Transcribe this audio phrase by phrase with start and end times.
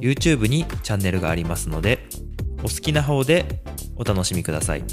[0.00, 2.08] YouTube にチャンネルがありますので
[2.60, 3.62] お好きな方で
[3.96, 4.84] お楽しみください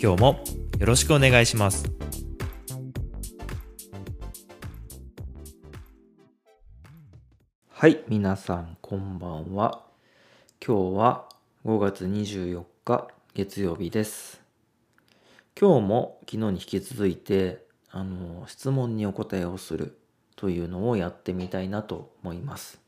[0.00, 0.44] 今日も
[0.78, 1.98] よろしくお願いします
[7.80, 9.84] はい、皆さんこんばんは。
[10.60, 11.28] 今日は
[11.64, 14.42] 5月24日月曜日です。
[15.56, 19.96] 今日も昨日に引き続いて、あの、質問にお答えをする
[20.34, 22.87] というのをやってみたいなと思います。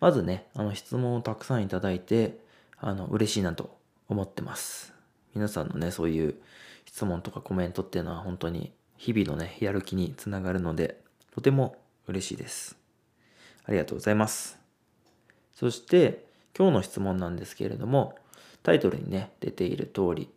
[0.00, 2.38] まずね、あの質問をたくさんいただいて、
[2.78, 3.76] あの、嬉しいなと
[4.08, 4.92] 思ってます。
[5.34, 6.34] 皆さんのね、そういう
[6.84, 11.00] 質問とかコメントっていうのは本当に日々のね、やる気につながるので、
[11.34, 12.76] とても嬉しいです。
[13.64, 14.58] ありがとうございます。
[15.54, 16.24] そして
[16.56, 18.16] 今日の質問なんですけれども
[18.62, 20.30] タイトルにね出ている通り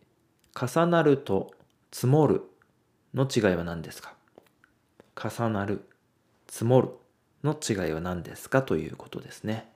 [0.54, 1.54] 重なると
[1.92, 2.42] 積もる
[3.14, 4.14] の違いは何ですか？
[5.16, 5.84] 重なる
[6.48, 6.90] 積もる
[7.44, 9.68] の違いは何ですかということですね。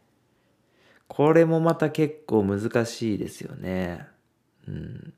[1.09, 4.07] これもまた結構難しいですよね。
[4.69, 5.13] うん、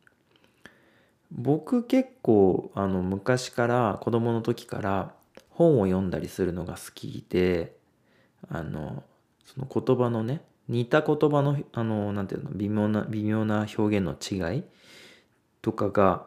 [1.33, 5.15] 僕結構あの昔から子供の時から
[5.51, 7.77] 本を読んだりするのが好きで
[8.49, 9.03] あの
[9.45, 14.65] その言葉のね似た言葉のあのなんていうの微妙な微妙な表現の違い
[15.63, 16.27] とかが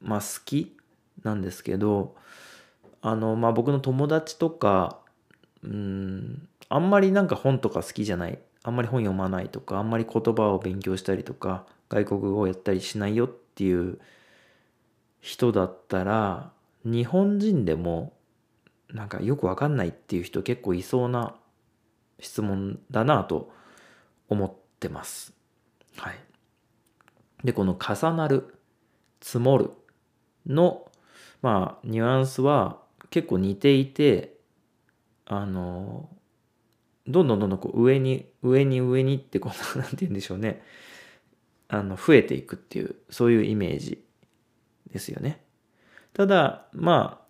[0.00, 0.76] まあ好き
[1.22, 2.14] なんですけど
[3.00, 5.01] あのまあ僕の友達とか
[5.64, 13.98] うんあんまりなんか本とか好きじゃないあんまり本読まないとかあんまり言葉を勉強したりとか外国語をやったりしないよっていう
[15.20, 16.50] 人だったら
[16.84, 18.12] 日本人でも
[18.92, 21.34] なんかよくわかんないっていう人結構いそうな
[22.20, 23.52] 質問だなと
[24.28, 25.32] 思ってます。
[25.96, 26.18] はい。
[27.44, 28.54] で、この重なる、
[29.20, 29.70] 積もる
[30.46, 30.90] の、
[31.42, 32.78] まあ、ニュアンスは
[33.10, 34.36] 結構似ていて、
[35.26, 36.08] あの、
[37.06, 40.62] どんどんどんどんこう上に、上に上にってこう、なんて言うんでしょうね。
[41.68, 44.04] あの、増えていくっていう、そういうイメージ
[44.92, 45.42] ですよね。
[46.12, 47.26] ただ、まあ、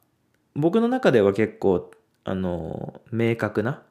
[0.55, 1.91] 僕の中では結構、
[2.25, 3.83] あの、明確な、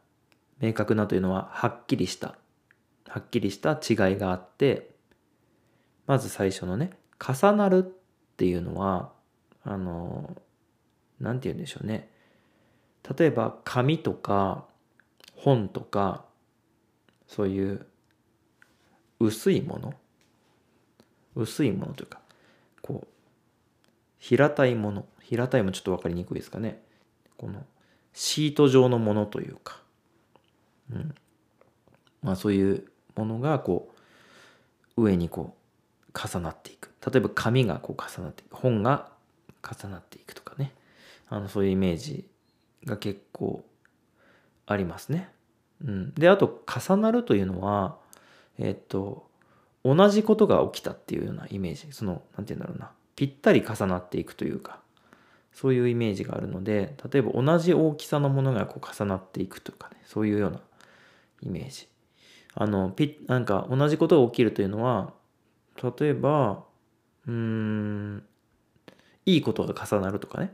[0.61, 2.35] 明確なというのははっきりした
[3.07, 4.91] はっきりした違いがあって
[6.07, 9.11] まず最初のね重なるっていうのは
[9.63, 10.37] あの
[11.19, 12.09] 何て言うんでしょうね
[13.17, 14.65] 例えば紙とか
[15.35, 16.25] 本とか
[17.27, 17.85] そういう
[19.19, 19.93] 薄いもの
[21.35, 22.19] 薄いものというか
[22.81, 23.07] こう
[24.19, 26.81] 平たいもの平たいもちょっと分かりにくいですかね。
[27.37, 27.65] この
[28.13, 29.81] シート状のものというか
[30.91, 31.15] うん、
[32.21, 32.85] まあそういう
[33.15, 33.93] ものがこ
[34.97, 35.55] う上にこ
[36.13, 36.91] う重なっていく。
[37.09, 39.09] 例えば紙がこう重なって本が
[39.63, 40.73] 重なっていくとかね。
[41.29, 42.25] あのそういうイメージ
[42.85, 43.63] が結構
[44.65, 45.29] ありますね。
[45.83, 47.97] うん、であと重なるというのは
[48.59, 49.27] えっと
[49.83, 54.79] 同じことが起きたっていうようなイメージその何て言うんだろうなぴったり重なっていくというか
[55.53, 60.59] そういうイメージがあるので例えば同じ大きさのものがこう重なっていくとかねそういうような
[61.41, 61.87] イメージ。
[62.53, 65.13] あの、ピなんか同じことが起きるというのは、
[65.99, 66.63] 例えば、
[67.27, 68.23] うーん、
[69.25, 70.53] いいことが重なるとかね。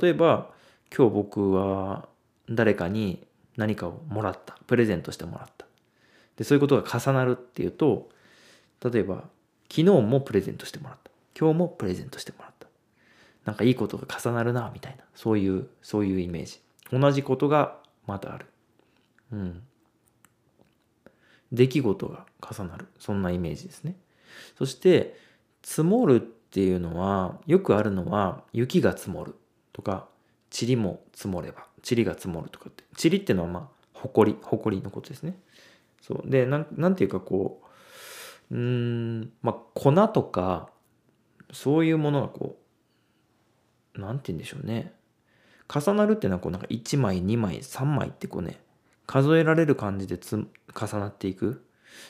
[0.00, 0.52] 例えば、
[0.96, 2.08] 今日僕は
[2.48, 4.58] 誰かに何かをもらった。
[4.66, 5.66] プレゼントしてもらった。
[6.36, 8.08] で、そういうことが重なるっていうと、
[8.84, 9.24] 例えば、
[9.68, 11.10] 昨日もプレゼントしてもらった。
[11.38, 12.66] 今日もプレゼントしてもらった。
[13.44, 15.04] なんかいいことが重なるな、みたいな。
[15.14, 16.60] そういう、そういうイメージ。
[16.92, 17.76] 同じことが
[18.06, 18.46] またある。
[19.32, 19.62] うん。
[21.52, 23.96] 出来事が重なるそんなイメージですね
[24.56, 25.16] そして
[25.62, 29.34] 積もるっていうのはよくあるのは雪が積もる
[29.72, 30.08] とか
[30.50, 35.36] 塵も積もれば塵が積もるとかって塵っていうのはまあ埃埃のことですね。
[36.00, 36.30] そう。
[36.30, 37.62] でなんなんていうかこ
[38.50, 40.70] ううんまあ粉とか
[41.52, 42.58] そういうものがこ
[43.96, 44.92] うなんて言うんでしょうね。
[45.72, 48.60] 重なるっていうのはこうなんか1枚2枚3枚ってこうね
[49.06, 50.46] 数えられる感じでつ重
[50.98, 51.64] なっていく。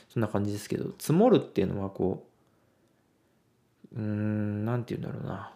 [0.08, 2.26] そんな感じですけど積もるっていうのはこ
[3.94, 5.54] ううんなんて言うんだろうな。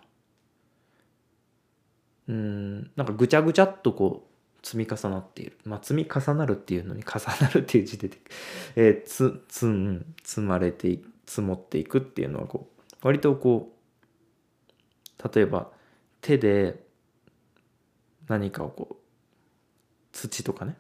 [2.28, 4.34] うんなんかぐちゃぐちゃっとこう
[4.64, 5.58] 積み重なっている。
[5.64, 8.10] まあ、積み重なるっていうのに重なるっていう字で、
[8.76, 13.76] えー、つ、つん、積まれて積もっていくっていうのはこう、割とこ
[15.22, 15.70] う、例えば
[16.22, 16.82] 手で
[18.26, 18.96] 何かをこう、
[20.12, 20.76] 土とかね、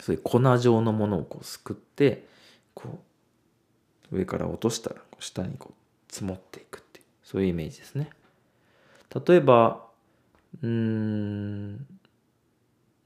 [0.00, 2.26] そういう粉状のものをこうすくって、
[2.74, 3.02] こ
[4.12, 8.10] う、上から落としたら下にこう積もっていくっていう、そういうイメージですね。
[9.26, 9.83] 例えば、
[10.64, 11.76] うーん、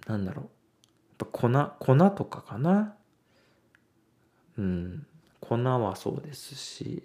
[0.06, 0.44] なんだろう。
[0.44, 2.94] やっぱ粉、粉とかかな。
[4.56, 5.06] うん。
[5.40, 7.02] 粉はそうですし、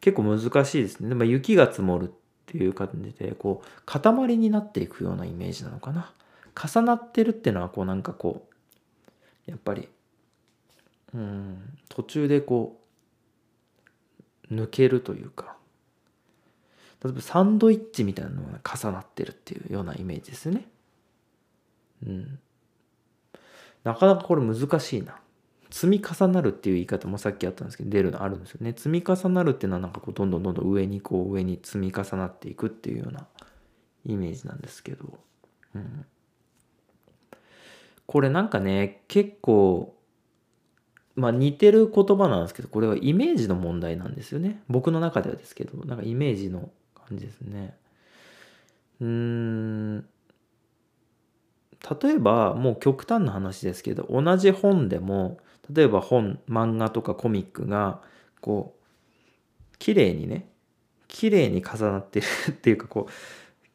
[0.00, 1.08] 結構難しいですね。
[1.08, 2.10] でも雪が積もるっ
[2.46, 6.12] ていう感じで、こう、塊になっていくようなイメージなのかな。
[6.60, 8.48] 重なってるっていうのは、こうなんかこ
[9.46, 9.88] う、やっぱり、
[11.14, 12.80] うん、途中でこ
[14.50, 15.57] う、抜けるというか、
[17.04, 20.66] 例えばサンドイッチみたいなのが重なってるっていうようなイメージですね。
[22.06, 22.38] うん。
[23.84, 25.20] なかなかこれ難しいな。
[25.70, 28.72] 積み重なるっていう言い方もさっきあったんですけど出るのあるんですよね。
[28.76, 33.26] 積み重なるっていうのはなんかこうどんどんどんどん上にこう上に積み重なっていくっていうような
[34.06, 35.18] イメージなんですけど。
[35.74, 36.06] うん。
[38.06, 39.94] これなんかね結構
[41.14, 44.62] まあ似てる言葉なんですけどこれはイメージの問題なんですよね。
[44.68, 46.70] 僕の中ではですけどなんかイメージの
[47.08, 47.74] 感じですね。
[49.00, 50.08] うーん
[52.02, 55.38] 例えばもう極端な話ですけど同じ本でも
[55.72, 58.02] 例えば本漫画とかコミックが
[58.40, 60.48] こう綺麗にね
[61.06, 63.12] 綺麗に重なってる っていうかこう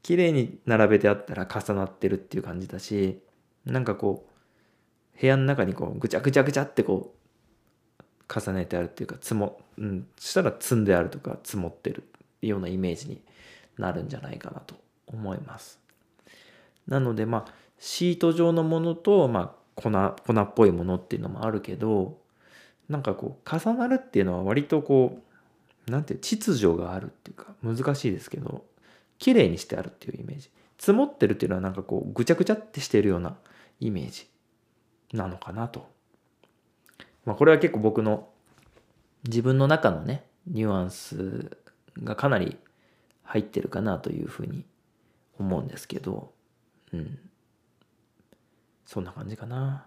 [0.01, 3.21] 綺麗に並べてあったら重なってるっていう感じだし
[3.65, 4.27] なんかこ
[5.15, 7.23] う部屋の中にこうぐちゃぐちゃぐちゃってこう
[8.39, 12.03] 重ねてあるっていうか積も、うん、したら積んであるとか積もってる
[12.47, 13.21] ようなイメージに
[13.77, 14.75] なるんじゃないかなと
[15.07, 15.79] 思います。
[16.87, 22.17] なのでまあシート状のものと、まあ、粉粉っぽいものっていうのもあるけど
[22.89, 25.19] なんかこう重なるっていうのは割とこ
[25.87, 28.63] うなんて秩序があるっていうか難しいですけど
[29.19, 33.37] 綺麗にしてあるっていうイメージ積もってるっていうのはなんかこうぐちゃぐちゃってしてるような
[33.79, 34.27] イメージ
[35.13, 35.87] なのかなと。
[37.25, 38.27] まあこれは結構僕の
[39.25, 41.57] 自分の中のねニュアンス
[42.01, 42.57] がかなり
[43.23, 44.65] 入ってるかなというふうに
[45.39, 46.33] 思うんですけど
[46.91, 47.19] うん
[48.85, 49.85] そんな感じかな。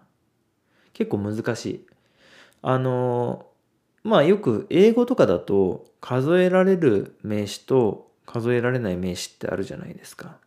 [0.93, 1.87] 結構難しい。
[2.61, 3.47] あの、
[4.03, 10.39] まあよく英語とかだと数えられる名詞と数えられない名詞ってあるじゃないですか。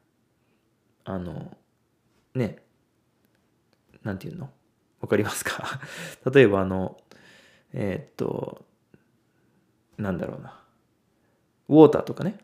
[1.05, 1.57] あの、
[2.35, 2.59] ね、
[4.03, 4.51] なんていうの？
[5.01, 5.81] わかりますか？
[6.31, 6.99] 例えばあの、
[7.73, 8.67] えー、っと、
[9.97, 10.60] なんだろうな。
[11.71, 12.37] ウォーターとかね。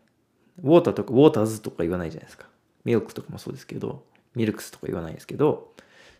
[0.63, 2.47] ウォーターとかウォーターズとか言わないじゃないですか。
[2.85, 5.73] ミルクとかもそうですけど、ミルクスとか言わないですけど、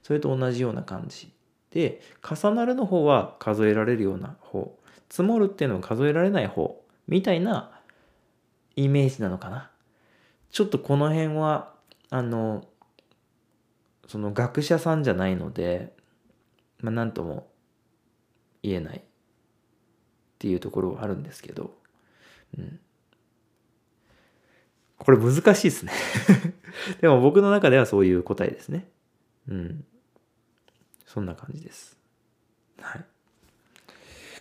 [0.04, 1.32] それと同じような感じ
[1.72, 4.78] で重なるの方は数えられるような方。
[5.10, 6.84] 積もるっていうのは数えられない方。
[7.08, 7.72] みたいな
[8.76, 9.72] イメージなのかな。
[10.52, 11.74] ちょっとこの辺は
[12.10, 12.66] あの
[14.08, 15.94] その学者さんじゃないので
[16.80, 17.48] まあ何とも
[18.64, 19.02] 言えないっ
[20.40, 21.72] ていうところはあるんですけど、
[22.58, 22.80] うん、
[25.00, 25.92] これ難しいですね
[27.02, 28.90] でも僕の中ではそういう答えですね。
[29.48, 29.86] うん。
[31.06, 31.98] そんな感じです。
[32.80, 33.06] はい。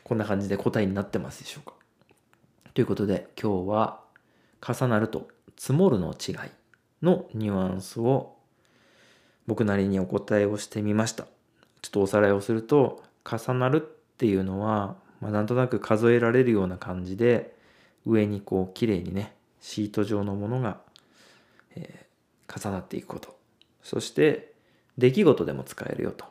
[0.02, 1.74] こんな感じで答えになってますでしょうか。
[2.74, 4.00] ということで今日は
[4.60, 6.36] 重なると積もるの違い
[7.02, 8.36] のニュアンスを
[9.46, 11.24] 僕なりにお答えをしてみました。
[11.82, 17.56] ちょっとおさらいをすると重なるっていうのは、まあ、なんとなく数えられるような感じで
[18.04, 20.80] 上にこう綺麗にねシート状のものが、
[21.74, 23.36] えー、重なっていくこと。
[23.82, 24.52] そして
[24.98, 26.24] 出来事でも使えるよと。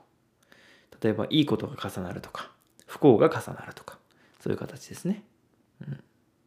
[1.02, 2.52] 例えばいいことが重なるとか
[2.88, 4.00] 不幸が重なるとか
[4.40, 5.24] そういう形ですね、
[5.82, 6.04] うん、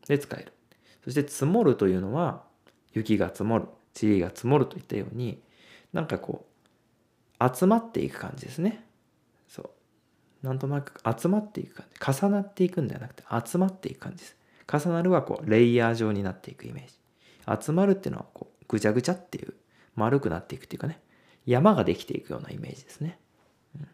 [0.07, 0.53] で使える。
[1.05, 2.43] そして積もるというのは
[2.93, 3.67] 雪が積もる
[4.01, 5.41] 塵が積もるといったように
[5.93, 6.47] なんかこ
[7.41, 8.85] う集まっていく感じですね。
[9.49, 10.47] そう。
[10.47, 12.27] なんとなく集まっていく感じ。
[12.27, 14.37] 重なっていくんではなくて集まっていく感じです。
[14.71, 19.55] 重なるはこうレイヤー状になっていくイメージ集まるっていうのはこうぐちゃぐちゃっていう
[19.97, 21.01] 丸くなっていくっていうかね
[21.47, 23.19] 山ができていくようなイメージですね。
[23.75, 23.89] うん、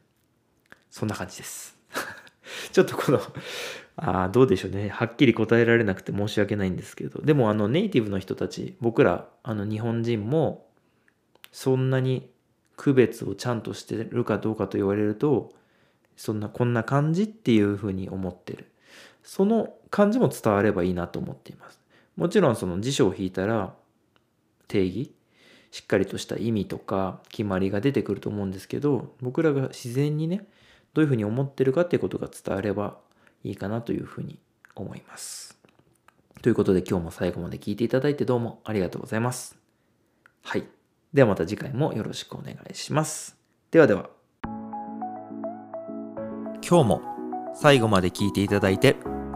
[0.90, 1.78] そんな感じです。
[2.72, 3.20] ちょっとこの
[3.96, 4.88] あどうでしょうね。
[4.88, 10.66] はっきり答えられなくて申し訳ないんですけど、でもあのネイティブの人たち、僕らあの日本人も
[11.52, 12.28] そんなに
[12.76, 15.52] 区別をちゃんとしてるかどうかと言われると、
[16.16, 18.66] そんなこんな感じっていうふうに思ってる。
[19.24, 21.80] その感じも伝わればいいなと思っています。
[22.16, 23.74] もちろんその辞書を引いたら
[24.68, 25.12] 定義
[25.72, 30.46] しっかりとした意味とか決まりが出てくると思うんですけど僕らが自然にね
[30.92, 32.98] どういうふうに思ってるかっていうことが伝われば
[33.42, 34.38] いいかなというふうに
[34.76, 35.58] 思います。
[36.42, 39.58] ということで今日も最後まで聞いていただいてどうもありがとうございます。
[40.42, 40.64] はい。
[41.12, 43.36] ではまた次回もよろしくお願いします。
[43.70, 44.10] ではでは。
[46.66, 47.02] 今日も
[47.54, 48.96] 最後まで聞いていただいて